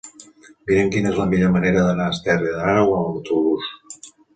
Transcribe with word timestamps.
Mira'm 0.71 0.89
quina 0.95 1.11
és 1.11 1.21
la 1.21 1.27
millor 1.35 1.55
manera 1.57 1.85
d'anar 1.91 2.09
a 2.11 2.17
Esterri 2.17 2.59
d'Àneu 2.59 2.99
amb 3.01 3.15
autobús. 3.23 3.73